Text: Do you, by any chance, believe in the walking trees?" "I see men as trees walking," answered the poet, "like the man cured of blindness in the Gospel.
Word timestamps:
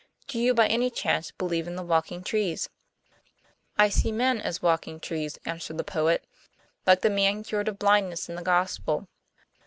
Do 0.25 0.39
you, 0.39 0.55
by 0.55 0.65
any 0.65 0.89
chance, 0.89 1.29
believe 1.29 1.67
in 1.67 1.75
the 1.75 1.83
walking 1.83 2.23
trees?" 2.23 2.69
"I 3.77 3.89
see 3.89 4.11
men 4.11 4.41
as 4.41 4.57
trees 4.57 4.61
walking," 4.63 5.01
answered 5.45 5.77
the 5.77 5.83
poet, 5.83 6.23
"like 6.87 7.01
the 7.01 7.09
man 7.11 7.43
cured 7.43 7.67
of 7.67 7.77
blindness 7.77 8.27
in 8.27 8.33
the 8.33 8.41
Gospel. 8.41 9.07